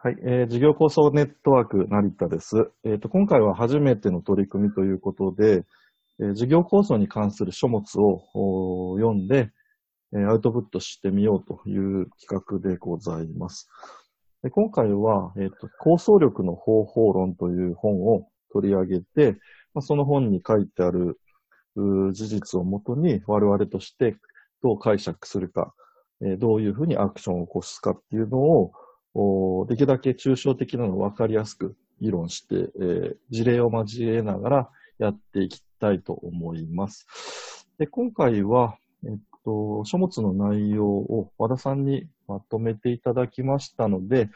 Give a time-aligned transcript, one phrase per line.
[0.00, 2.70] はい、えー事業構想ネットワーク成田です。
[2.84, 5.64] えーと、今回は初めての取り組みということで、
[6.20, 9.50] えー事業構想に関する書物を読んで、
[10.14, 13.68] えーアウトプットしてみようという企画でございます。
[14.44, 19.32] で今回は、えーと、構想力の方法論という本を取り上げて、
[19.74, 21.18] まあ、その本に書いてある
[21.74, 24.14] 事実をもとに我々として
[24.62, 25.74] どう解釈するか、
[26.22, 28.70] えーどういうふうにアクションを起こすかっていうのを
[29.20, 37.66] おできるだけ抽象的なのを分かりやすく議論して、えー事例を交えながらやっていきたいと思います。
[37.78, 44.30] で今回は、えっと、書物の内容を和田さんにまとめていただきましたので、ち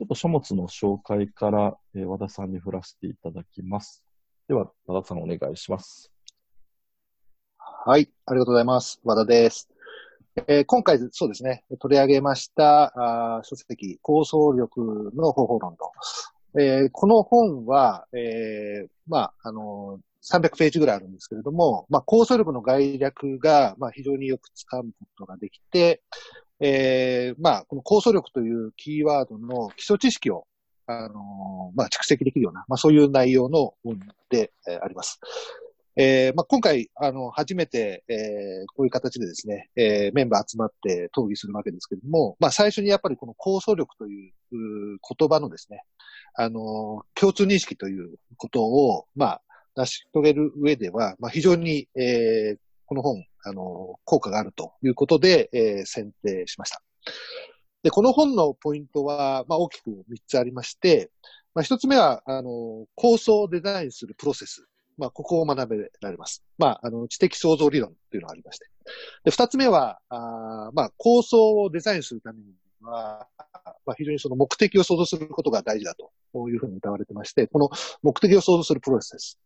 [0.00, 4.04] ょっと書物の紹介から、えー和田さんに振らせていただきます。
[4.46, 6.12] では、和田さんお願いします。
[7.58, 9.00] はい、ありがとうございます。
[9.02, 9.68] 和田です。
[10.36, 12.92] えー今回、そうですね、取り上げました
[13.38, 15.92] あ書籍、構想力の方法論と。
[16.58, 26.02] えーこの本は、えーまあ、あのー300ページぐらいあるんですけれども、まあ、構想力の概略が、まあ、非常によくつかむことができて、
[26.60, 30.46] えーまあ、この構想力というキーワードの基礎知識を、
[30.86, 34.52] あのまあ、蓄積できるような、まあ、そういう内容の本で、
[34.82, 35.20] あります。
[35.96, 45.82] えーまあ、今回、あの、初めて、えーこういう形でですね、えーメンバー集まって討議するわけですけれども、まあ、最初にやっぱりこの構想力という言葉のですね、
[46.36, 49.42] あの、共通認識ということを、まあ、
[49.74, 56.82] 成し遂げる上では、まあ、非常に、えーこの本、あの、効果があるということで、えー選定しました。
[57.82, 61.10] で、この本のポイントは、まあ、大きく3つありまして、
[61.54, 64.66] まあ、1つ目は、あの、構想をデザインするプロセス。
[65.00, 66.44] まあ、ここを学べられます。
[66.58, 68.66] まあ、あの、知的創造理論っていうのがありまして。
[69.24, 73.26] で、二つ目は、あまあ、構想をデザインするためには、
[73.86, 77.70] まあ、非常にその目的を想像することが大事だというふうに歌われてまして、この
[78.02, 79.38] 目的を想像するプロセスです。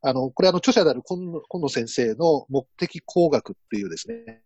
[0.00, 4.42] あの、これあの、著者である今野今野先生の目的工学っていうですね、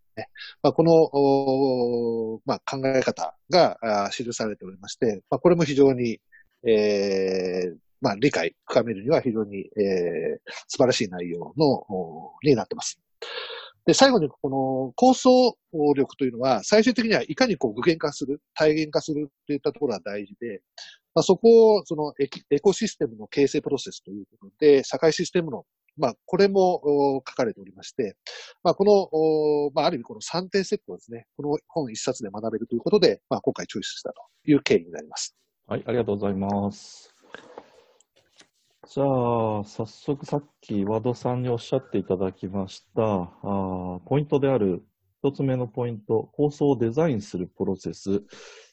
[0.61, 6.19] まあ、この、まあ、考え方が記されておりまして、まあ、これも非常に、
[6.67, 12.99] えーまあ、理解、深めるには非常に、えー素晴らしい内容の、になってます。
[13.85, 15.57] で、最後にこの構想
[15.95, 20.61] 力というのは、最終的にはいかにこう具現化する、体現化するといったところが大事で、
[21.15, 25.65] まあ、そこをそのエエコシステムの形成プロセスということで、社会システムの、
[25.95, 28.17] まあ、これも書かれておりまして、
[28.61, 35.35] まあ、この、まあ、ある意味この3点セットですね、この本一冊で学べるということで、まあ、今回チョイスしたという経緯になります。
[35.65, 37.16] はい、ありがとうございます。
[38.89, 44.81] じゃあ、早速さっき和田さんにおっしゃっていただきました、あポイントである
[45.21, 48.23] 一つ目のポイント、構想をデザインするプロセス、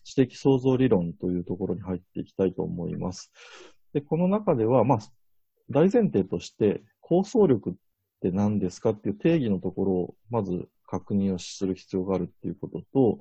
[0.05, 3.33] 知的創造理論というところに入っていきたいと思います。
[3.93, 4.99] で、この中では、まあ、
[5.69, 7.73] 大前提として、構想力っ
[8.21, 13.19] て何ですかっていう定義のところをまず確認をする必要があるっていうことと、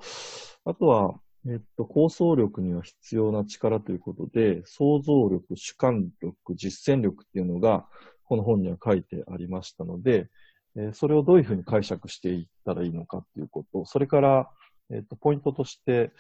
[0.64, 7.86] あとは、えっと、構想力には必要な力ということで、想像力、主観力、実践力っていうのが、
[8.26, 10.30] この本には書いてありましたので、
[10.76, 14.50] えそれをどういうふうに解釈していったらいいのかっていうこと、それから、
[14.90, 16.12] えっと、ポイントとして、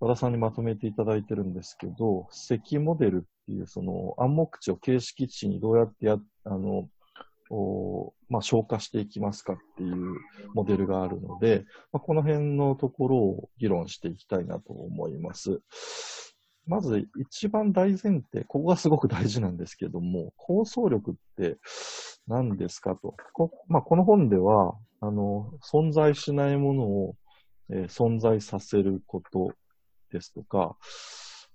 [0.00, 6.88] 和田さんにまとめていただいてるんですけど、積モデルっていうその暗黙知を形式値にどうやってや、あの、
[7.56, 10.16] おまあ、消化していきますかっていう
[10.54, 15.60] モデルがあるので、まあ、この辺のところを議論していきたいなと思います。
[16.66, 21.58] まず一番大前提、ここがすごく大事なんですけども、構想力って
[22.26, 23.14] 何ですかと。
[23.32, 27.16] こ,、まあ、この本では、あの、存在しないものを、
[27.70, 29.52] えー存在させること
[30.10, 30.76] ですとか、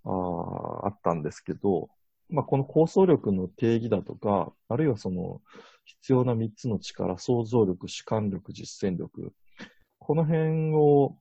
[0.06, 1.90] あーあったんですけど、
[2.30, 5.42] まあ、この構想力の定義だとか、あるいはその
[6.02, 9.34] 必要な3つの力、想像力、主観力、実践力、
[10.00, 11.18] この辺を、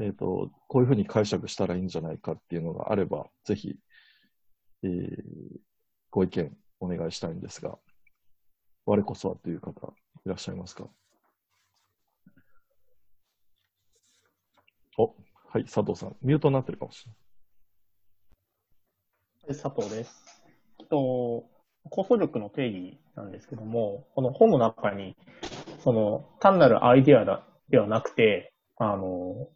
[0.00, 3.76] えっ、と、こういうふうに解釈したらいいんじゃないかっていうのがあれば、ぜひ、
[4.82, 5.60] えー
[6.14, 7.78] ご意見お願いしたいんですが、
[8.84, 9.94] 我こそはという方
[10.26, 10.90] いらっしゃいますか？
[14.98, 15.14] お、
[15.48, 16.16] はい、佐藤さん。
[16.20, 17.12] ミュートになってるかもしれ
[19.48, 19.58] ない。
[19.58, 20.22] 佐藤です。
[20.90, 21.48] と、
[21.90, 25.16] 構想力の定義なんですけども、この本の中に、
[25.82, 29.48] その、単なるアイデアだではなくて、あの、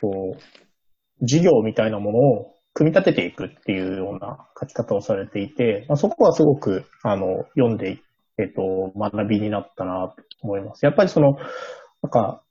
[0.00, 7.98] こう、事業みたいなものを組み立てていくっていうような書き方をされていて、まあ、そこはすごく、あの、読んで、
[8.38, 10.84] えっと、学びになったなと思います。
[10.84, 11.36] やっぱりその、
[12.02, 12.42] なんか、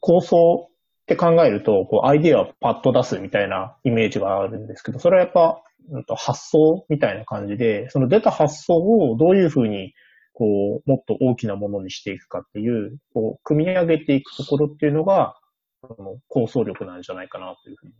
[0.00, 9.94] 構想って考えると、こう、アイデアをパッと出すみたいなイメージがあるんですけど、それはやっぱ、うんと、発想みたいな感じで、その出た発想をどういうふうに、
[10.32, 15.34] こう、もっと大きなものにしていくかっていう、こう、組み上げていくところっていうのが、
[15.82, 17.92] あの構想力なんじゃないかなというふうに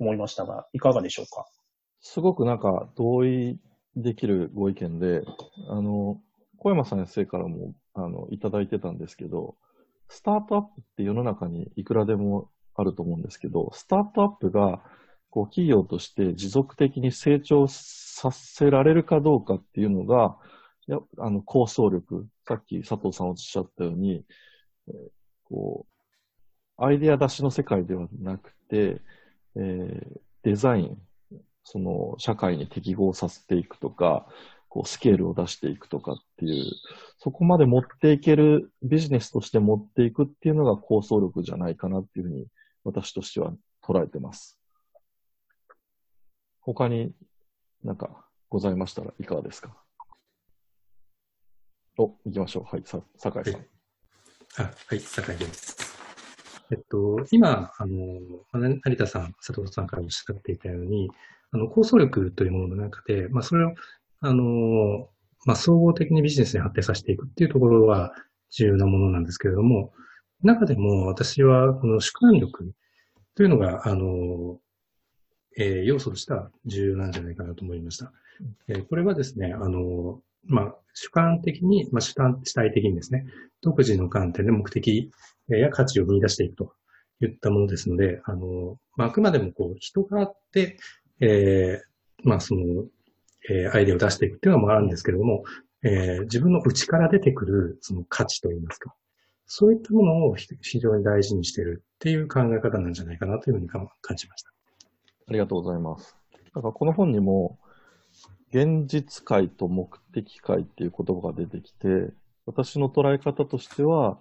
[0.00, 1.46] 思いましたが、いかがでしょうか？
[2.00, 3.58] すごくなんか同意
[3.96, 5.22] できるご意見で、
[5.68, 6.20] あの、
[6.58, 9.56] 小山先生からも、あの、いただいてたんですけど、
[10.08, 14.82] スタートアップって世の中にいくらでもあると思うんですけど、スタートアップが、
[15.32, 20.36] こう、企業として持続的に成長させられるかどうかっていうのが、
[20.86, 24.26] やあの、構想力、さっき佐藤さんおっしゃったように、
[24.88, 24.94] えー、
[25.44, 25.86] こ
[26.78, 29.00] う、アイデア出しの世界ではなくて、
[29.56, 30.98] えー、デザイン、
[31.64, 34.26] その、社会に適合させていくとか、
[34.68, 36.64] こう、スケールを出していくとかっていう、
[37.16, 42.46] そこまで持っていける、ビジネスとして持っていくっていうのが構想力じゃないかなっていうふうに、
[42.84, 44.61] 私としては捉えてます。
[46.62, 47.12] 他に
[47.84, 49.76] なんかございましたらいかがですか？
[51.98, 52.64] お、行きましょう。
[52.64, 53.54] はい、さ、酒井さん。
[53.54, 53.68] はい、
[54.58, 55.76] あはい、酒井です。
[56.70, 58.20] えっと、今、あの、
[58.84, 61.10] 成田さん、佐藤さんからおっしゃっていたように、
[61.50, 63.74] あの、構想力というものの中で、まあ、それを、
[64.20, 65.10] あの、
[65.44, 68.14] まあ、総合的にビジネスに発展させていくっていうところは
[68.50, 69.92] 重要なものなんですけれども、
[70.42, 72.72] 中でも私はこの主観力
[73.34, 74.60] というのが、あの、
[75.56, 78.12] えー、要素としては重要なんじゃないかなと思いました。
[78.68, 83.26] えー、これはですね、あの、まあ、主観的に、まあ、主観、主体的にですね、
[83.60, 85.10] 独自の観点で目的
[85.48, 86.72] や価値を見出していくと
[87.20, 90.78] いったものですので、あの、まあ、あくまでもこう、人があって、
[91.20, 92.84] えー、まあ、その、
[93.48, 95.44] えー、アイデアを出していくっていうのもあるんですけれども、
[95.84, 98.94] えー、自分の内から出てくる、その価値といいますか、
[99.46, 104.50] そういったものを非常に大事にしているっていう考え方なんじゃないかなというふうに感じました。
[105.28, 106.16] ありがとうございます。
[106.54, 107.58] だかこの本にも、
[108.52, 112.12] 現実界と目的界っていう言葉が出てきて、
[112.44, 114.18] 私の捉え方としては、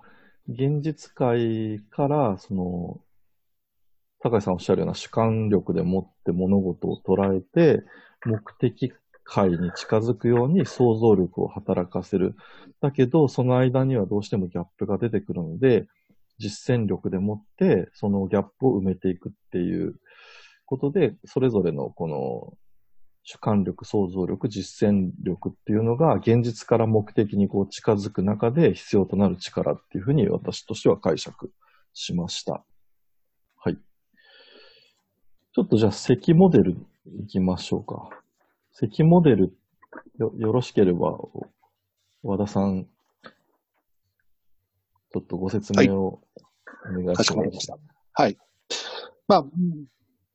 [0.48, 3.02] 現実界から、その、
[4.20, 7.84] 高井さんおっしゃるような主観力でもって物事を捉えて、
[8.26, 8.94] 目的
[9.24, 12.36] 界に近づくように想像力を働かせる。
[12.82, 15.88] だけど、その間にはどうしてもギャップが出てくるので、
[16.38, 19.96] 実践力でもって、そのギャップを埋めていくっていう
[20.72, 22.54] ことで、それぞれのこの
[23.24, 31.52] 主観力、想像力、実践力っていうのが現実から目的にこう近づく中で必要となる力っていうふうに私としては解釈
[31.94, 32.64] しました。
[33.58, 33.76] はい。
[33.76, 36.78] ちょっとじゃあ、積モデル
[37.20, 38.10] いきましょうか。
[38.72, 39.54] 積モデル
[40.20, 41.20] よ、よろしければ、
[42.24, 46.22] 和田さん、ちょっとご説明を
[46.88, 47.08] お願いします。
[47.08, 47.78] はい、かしこまりました。
[48.14, 48.38] はい。
[49.28, 49.46] まあ、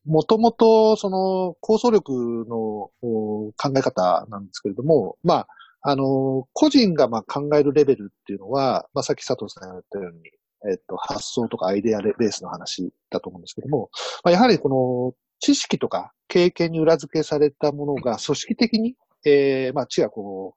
[0.06, 2.12] もともと、その、構想力
[2.49, 5.49] の考え方なんですけれども、まあ、
[5.82, 10.31] あの、個人がまあ考えるレベルっていうのは、まあ、さっき佐藤さんが言ったように、
[10.70, 13.91] えっと、発想とかアイデアベースの話だと思うんですけども、
[14.25, 18.94] まあ、やはりこの知識とか経験に裏付けされたものが組織的に、
[19.25, 20.56] えー、まあ、知がこ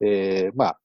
[0.00, 0.78] う、えー、まあ、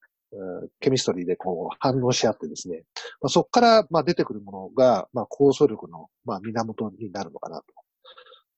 [0.81, 2.83] ケミストリーでこう反応し合ってですね、
[3.21, 7.65] まあ、そこからまあ出てくるものが、まあ、構想力のまあ源になるのかなと。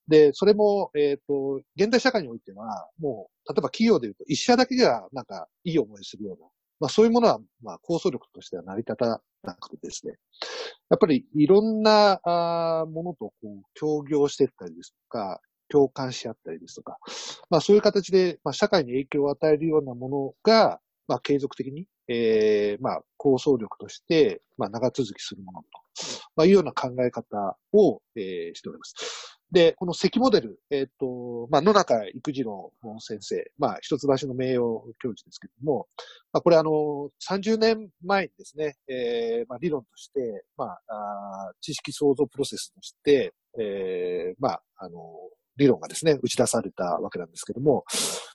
[0.08, 6.48] で、それも、えっ、ー、と、現代社会においては、もう、例えば企業で言うと、一社だけが、なんか、いい思いするような、
[6.80, 10.14] まあそういうものは、まあ構想力としては成り立たなくてですね、
[10.90, 16.98] やっぱりいろんなあものとこう協業していったりですとか、共感し合ったりですとか、
[17.50, 25.68] まあそういう形で、まあ社会に影響を与えるようなものが、まあ継続的に、えー、まあ構想力として、まあ長続きするものと、
[26.36, 29.38] まあいうような考え方を、えー、しております。
[29.52, 34.62] で、この関モデル、えっ、ー、と、まあ、野中育次郎先生、まあ、一橋の名誉
[35.00, 35.88] 教授ですけども、
[36.34, 45.00] まあ、これあの、30年前にですね、えー、まあ、理論として、まあ、あ知識創造プロセスとして、えー、まあ、あの、
[45.58, 47.84] 理論がですね、打ち出されたわけなんですけども、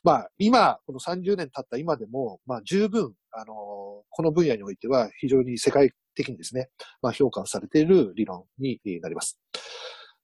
[0.03, 3.45] まあ、今、この30年経った今でも、まあ、十分、あの、
[4.09, 6.69] この分野においては非常に世界的にですね、
[7.01, 9.39] まあ、評価されている理論になります。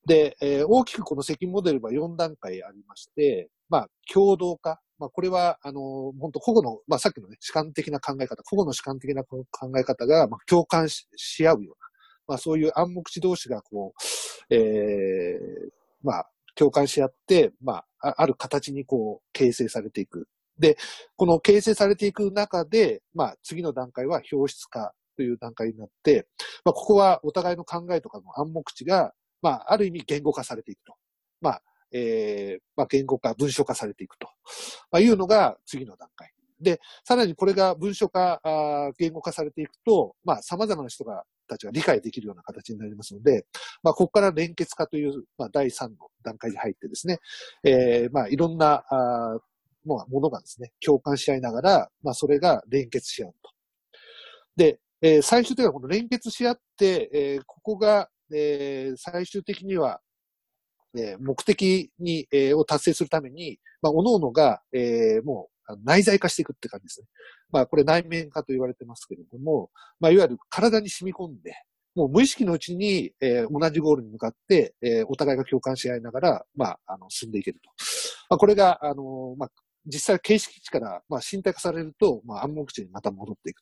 [0.05, 4.79] で、えー、大きくこの責任モデルは4段階ありまして、まあ、共同化。
[4.97, 9.45] まあ、これは、あの、本当個々の、まあ、さっきのね、主観的な考え方、個々の主観的な考
[9.79, 11.07] え方が、まあ、共感し
[11.47, 11.87] 合うような、
[12.27, 13.93] まあ、そういう暗黙地同士が、こ
[14.49, 15.69] う、えー、
[16.03, 20.27] まあ、共感し合って、まあ、ある形にこう、形成されていく。
[20.57, 20.77] で、
[21.15, 26.27] この形成されていく中で、まあ、次の段階は表出化という段階になって、
[26.63, 30.95] まあ、ここはお互いの考えとかの暗黙知が、まあ、ある意味言語化されていくと。
[31.41, 34.27] まあ、えー、まあ、言語化、文書化されていくと。
[34.91, 36.31] まあ、いうのが次の段階。
[36.61, 43.45] で、さらにこれが文書化、あ言語化されていくと、まあ、様々な人が、たちが理解できるような形になりますので、
[43.81, 47.19] まあ、ここから連結化という、まあ、第3の段階に入ってですね、
[47.63, 49.39] えー、まあ、いろんな、ああ、
[49.85, 53.51] ものがですね、共感し合いながら、まあ、それが連結し合うと。
[54.55, 60.01] で、えー最終的にはこの連結し合って、えーここが、えー最終的には、
[60.97, 67.07] えー目的に、えーを達成するために、まあ、各々が、えーもう内在化していくって感じですね。
[67.51, 71.53] まあ、これ内面化と言われてますけれども、まあ、いわゆる体に染み込んで、
[71.95, 77.69] もう無意識のうちに、えー同じゴールに向かって、えーお互いが共感し合いながら、まあ、あの、進んでいけると。
[78.29, 79.49] まあ、これが、あのまあ、
[79.85, 83.61] 実際形式値から、まあ、身体化されると、まあ、暗黙知にまた戻っていく。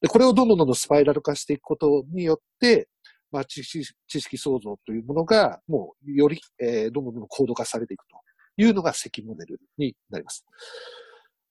[0.00, 2.88] で、これをどんどんどんどんスパイラル化していくことによって、
[3.30, 8.16] まあ、知識、知識創造というものが、もう、より、えーどんどんどんどん高度化されていくと
[8.58, 10.44] いうのが積モデルになります。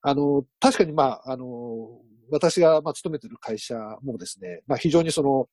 [0.03, 1.99] あの、確かに、まあ、あの、
[2.29, 5.47] 私が、まあ、勤めている会社もですね、まあ、非常にその、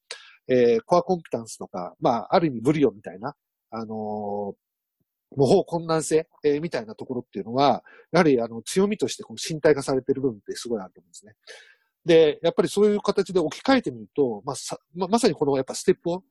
[0.48, 3.34] えーコアコンピタンスとか、まあ、ある意味ブリオみたいな、
[3.70, 4.54] あの
[5.36, 11.34] 模倣困難性、えーみたいなところっていうのは、やはり、あの、強みとして、この身体化されている部分ってすごいあると思うんですね。
[12.04, 16.22] で、やっぱりそういう形で置き換えてみると、まあ、さ、ままさにこのやっぱステップを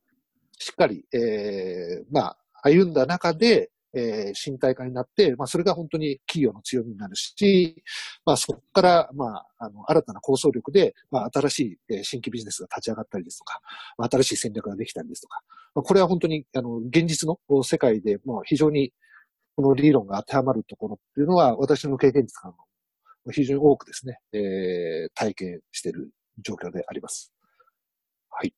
[0.58, 7.82] しっかり、えーまあ、歩んだ中で、えー身体化になって、まあ、それが本当に企業の強みになるし、
[8.24, 13.60] まあ、そこから、まあ、あの、新たな構想力で、まあ、新しい、えー新規ビジネスが立ち上がったりですとか、
[13.96, 15.40] まあ新しい戦略ができたりですとか、
[15.74, 18.92] まあ、これは本当に、あの、現実の世界で、もう非常に、
[19.56, 22.58] この理論が当てはまるところっていうのは、私の経験値からも
[23.32, 26.10] 非常に多くですね、えー体験している
[26.42, 27.32] 状況であります。
[28.30, 28.54] はい。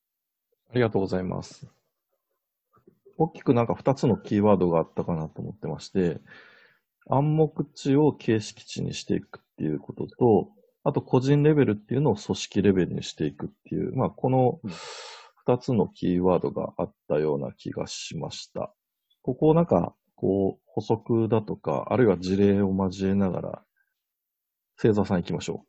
[0.71, 1.80] ありがとうございます。
[3.21, 6.21] 大きくなんか2つのキーワードがあったかなと思ってまして、
[7.07, 10.49] 暗黙知を形式値にしていくっていうことと、
[10.85, 14.61] あと個人レベルっていうのを組織レベルにしていくっていう、まあこの
[15.47, 18.73] 2つのキーワードがあったような気がしました。
[19.21, 23.63] ここをなんか、こう補足だとか、あるいは事例を交えながら、
[24.81, 25.67] 星座さん行きましょ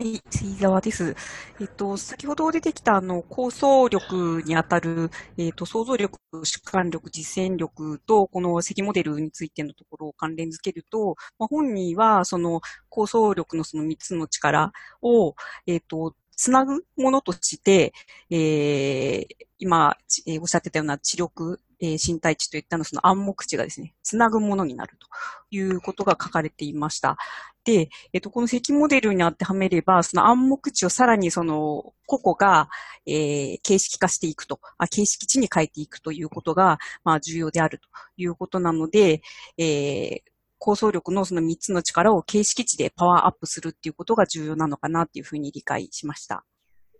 [0.00, 1.16] はい、杉沢です。
[1.60, 15.34] えっと、先ほど出てきた、あの、構想力にあたる、えっと、想像力、主観力、実践力と、この積モデルについてのところを関連づけると、まあ、本人は、その、構想力のその3つの力を、
[15.66, 17.92] えっと、つなぐものとして、
[18.30, 19.96] えー今、
[20.28, 25.06] えーおっしゃってたような知力、えー身体値といったのその暗黙知がですね、つなぐものになると
[25.50, 27.16] いうことが書かれていました。
[27.64, 32.68] で、えっと、この積モデルに当てはめれば、その暗黙知をさらにその、個々が、
[33.06, 39.22] えー形式化していくと、あ、形式値に変えていくということが、まあ、重要であるということなので、
[39.58, 46.44] えー構想力のその3つの力を形式値でパワーアップするっていうことが重要なのかなっていうふうに理解しました。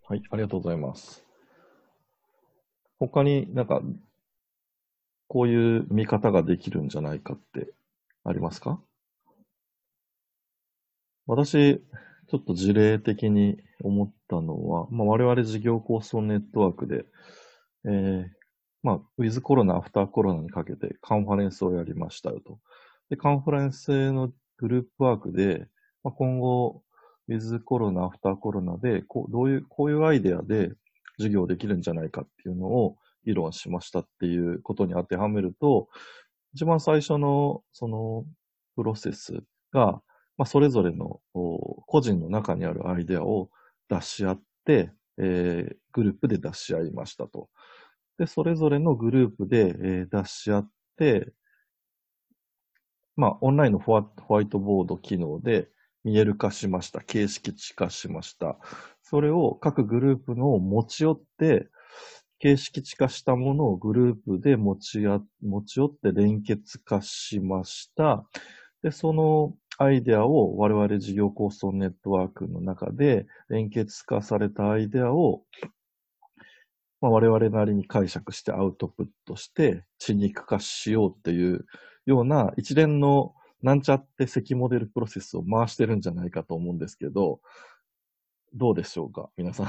[0.06, 1.24] はい、ありがとうございます。
[2.98, 3.80] 他になんか、
[5.28, 7.72] こういう見方ができるんじゃないかって
[8.24, 8.80] ありますか？
[11.26, 11.78] 私、
[12.30, 17.04] ちょっと事例的に思ったのは、まあ、我々事業構想ネットワークで、
[17.84, 18.26] えー
[18.82, 22.58] まあ、ウィズコロナ、アフターコロナにかけてカンファレンスをやりましたよと。
[23.10, 25.66] で、カンファレンスのグループワークで、
[26.02, 26.82] まあ、今後、
[27.28, 30.72] ウィズコロナ、アフターコロナで、こう、どういう、こういうアイデアで
[31.18, 35.88] 授業できるんじゃないかっていうのを議論しましたっていうことに当てはめると、
[36.54, 38.24] 一番最初の、その、
[38.76, 40.02] プロセスが、
[40.36, 43.50] まあ、それぞれの個人の中にあるアイデアを
[43.88, 47.48] 出し合って、えーグループで出し合いましたと。
[48.18, 51.32] で、それぞれのグループで、えー出し合って、
[53.16, 55.68] まあ、オンラインのホワホワイトボード機能で
[56.04, 57.00] 見える化しました。
[57.00, 58.58] 形式値化しました。
[59.02, 61.68] それを各グループの持ち寄って、
[62.38, 68.24] 形式値化したものをグループで持ちや持ち寄って連結化しました。
[68.82, 75.42] で、そのアイデアを我々事業構想ネットワークの中で連結化されたアイデアを、
[77.00, 81.64] まあ、我々なりに解釈してアウトプットして血肉化しようっていう
[82.06, 87.40] ような一連のなんちゃって積モデルプロセスを回してるんじゃないかと思うんですけど、
[88.54, 89.30] どうでしょうか？
[89.36, 89.68] 皆さん。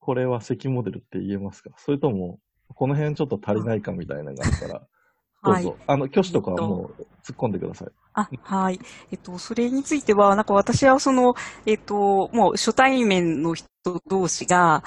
[0.00, 1.70] これは積モデルって言えますか？
[1.76, 2.38] それとも、
[2.74, 4.86] この辺ちょっと足りないかみたいなのがあったら、
[5.44, 5.76] どうぞ。
[5.86, 7.88] あの、挙手とかはもう突っ込んでください。
[8.12, 8.80] あ、はい。
[9.10, 13.68] えっと、それについては、なんか私はその、えっと、もう初対面の人
[14.06, 14.82] 同士が、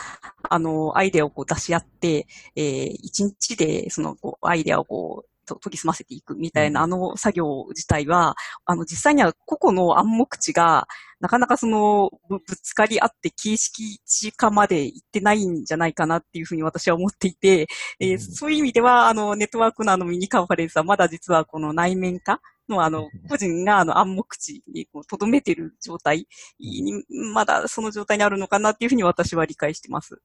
[0.49, 8.35] あの、アイデアをこう出し合って、えー一日でそのこうアイデアをこう、と研ぎ澄ませていくみたいな、あの作業自体は、
[8.65, 10.87] あの、実際には個々の暗黙知が、
[11.19, 17.67] なかなかその、ぶぶつかり合って形式値化までいってないんじゃないかなっていうふうに私は思っていて、
[17.99, 18.19] えーうん。
[18.19, 26.27] そういう意味では、あの、ネットワークのあのミニカンファレンスはまだ実はこの内面化のあの、個人があの暗黙知にこう留めてる状態
[26.59, 30.21] に、まだその状態にあるのかなっていうふうに私は理解してます。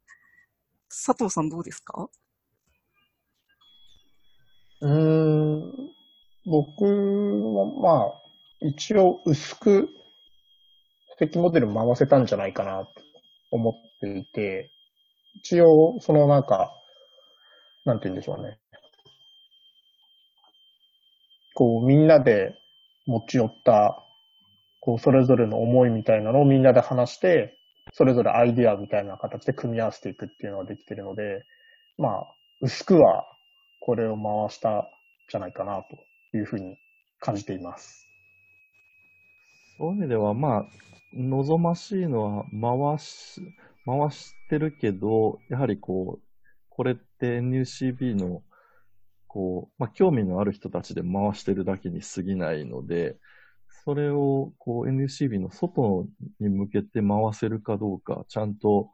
[0.89, 2.09] 佐藤さんどうですか？
[4.81, 5.73] うん、
[6.47, 8.13] 僕はまあ、
[8.61, 9.89] 一応薄く
[11.19, 12.93] 敵モデル回せたんじゃないかなと
[13.51, 14.71] 思っていて、
[15.41, 16.73] 一応、そのなんか、
[17.85, 18.59] なんて言うんでしょうね。
[21.55, 22.55] こう、みんなで
[23.07, 24.05] 持ち寄った、
[24.81, 27.59] こう、それぞれの思いみたいなのをみんなで話して、
[27.95, 31.45] それぞれアイディアみたいな形で組み合わせていくっていうのができてるので、
[31.97, 32.27] まあ、
[32.61, 33.25] 薄くは
[33.89, 34.87] これを回した
[35.31, 36.77] じゃないかなというふうに
[37.21, 38.07] 感じています。
[39.79, 40.67] そういう意味では、まあ、
[41.15, 43.41] 望ましいのは回し、
[43.87, 46.23] 回してるけど、やはりこう、
[46.69, 48.43] これって NUCB の、
[49.27, 53.17] こう、まあ、興味のある人たちで回してるだけに過ぎないので、
[53.87, 56.07] それを、こう、NUCB の外
[56.41, 58.91] に向けて回せるかどうか、ちゃんと、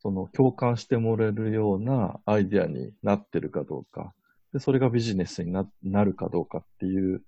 [0.00, 4.14] その、共感してもらえるようなアイデアになってるかどうか、
[4.52, 7.22] で、それがビジネスにななるかどうかっていう、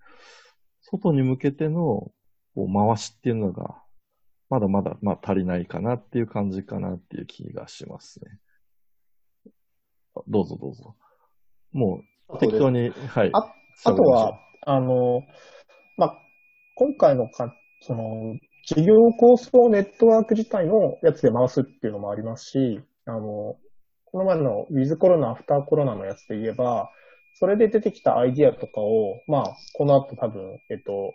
[0.80, 2.10] 外に向けての
[2.54, 3.82] こう回しっていうのが、
[4.50, 8.38] まだまだ、まあ、足りないかなっていう感じかなっていう気がしますね。
[10.14, 10.94] あどうぞどうぞ。
[11.72, 13.30] もう、適当に、はい。
[13.32, 15.22] ああとは、あの、
[15.96, 16.18] まあ、
[16.74, 23.56] 今回のか、その、事業構想ネットワーク自体のやつで回すっていうのもありますし、あの、
[24.06, 26.90] この前のウィズコロナ、アフターコロナのやつで言えば、
[27.34, 31.14] それで出てきたアイディアとかを、まあ、この後多分、えっと、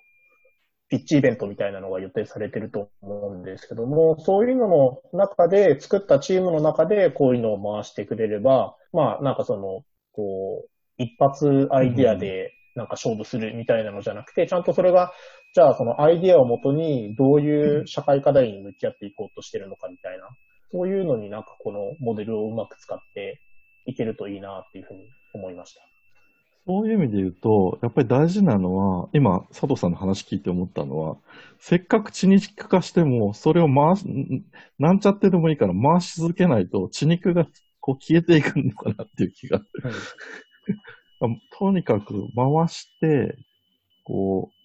[0.89, 15.11] ピッチイベントみたいなのが予定されてると思うんですけども、そういうのの中で、作ったチームの中でこういうのを回してくれれば、まあ、なんかその、こう、一発アイディアでなんか勝負するみたいなのじゃなくて、ちゃんとそれが、
[15.53, 20.29] じゃあそのアイディアをもとにどういう社会課題に向き合っていこうとしてるのかみたいな、
[20.71, 23.41] そういうのになんかこのモデルをうまく使って
[23.87, 25.81] いけるといいなっていうふうに思いました。
[26.67, 31.15] そういう意味で言うと、やっぱり大事なのは、今、佐藤さんの話聞いて思ったのは、
[31.59, 34.43] せっかく血肉化しても、それを回す、ん
[34.77, 37.47] なんちゃってでもいいから回し続けないと、血肉が
[37.79, 39.61] こう消えていくのかなっていう気が。
[41.51, 43.37] とにかく回して、
[44.03, 44.57] こう、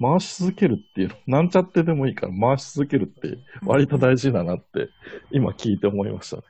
[0.00, 4.88] 回し続けるっていうの、 なんちゃってでもいいから回し続けるって割と大事だなって、
[5.32, 6.42] 今聞いて思いましたね。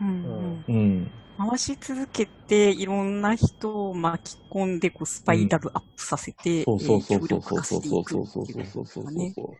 [0.00, 1.10] うんうんうん。
[1.38, 9.30] 回し続けて、いろんな人を巻き込んで、こう、スパイラルアップさせて、そうそうそうそうそうそうそうそうっていうそうそうそう。
[9.34, 9.56] そう。